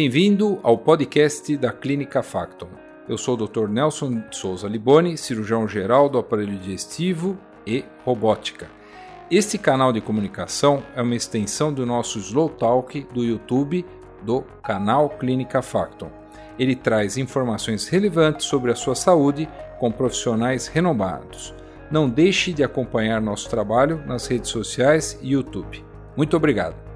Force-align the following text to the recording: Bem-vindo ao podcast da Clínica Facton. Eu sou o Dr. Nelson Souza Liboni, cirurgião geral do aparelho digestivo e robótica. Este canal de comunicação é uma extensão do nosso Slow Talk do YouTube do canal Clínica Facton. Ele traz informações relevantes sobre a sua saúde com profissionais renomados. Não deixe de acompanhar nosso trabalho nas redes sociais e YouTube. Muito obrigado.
Bem-vindo 0.00 0.60
ao 0.62 0.78
podcast 0.78 1.56
da 1.56 1.72
Clínica 1.72 2.22
Facton. 2.22 2.68
Eu 3.08 3.18
sou 3.18 3.34
o 3.34 3.48
Dr. 3.48 3.66
Nelson 3.66 4.22
Souza 4.30 4.68
Liboni, 4.68 5.18
cirurgião 5.18 5.66
geral 5.66 6.08
do 6.08 6.18
aparelho 6.18 6.56
digestivo 6.56 7.36
e 7.66 7.84
robótica. 8.04 8.70
Este 9.28 9.58
canal 9.58 9.92
de 9.92 10.00
comunicação 10.00 10.84
é 10.94 11.02
uma 11.02 11.16
extensão 11.16 11.72
do 11.72 11.84
nosso 11.84 12.20
Slow 12.20 12.48
Talk 12.50 13.08
do 13.12 13.24
YouTube 13.24 13.84
do 14.22 14.42
canal 14.62 15.10
Clínica 15.10 15.62
Facton. 15.62 16.12
Ele 16.56 16.76
traz 16.76 17.18
informações 17.18 17.88
relevantes 17.88 18.46
sobre 18.46 18.70
a 18.70 18.76
sua 18.76 18.94
saúde 18.94 19.48
com 19.80 19.90
profissionais 19.90 20.68
renomados. 20.68 21.52
Não 21.90 22.08
deixe 22.08 22.52
de 22.52 22.62
acompanhar 22.62 23.20
nosso 23.20 23.50
trabalho 23.50 24.00
nas 24.06 24.28
redes 24.28 24.50
sociais 24.50 25.18
e 25.20 25.32
YouTube. 25.32 25.84
Muito 26.16 26.36
obrigado. 26.36 26.87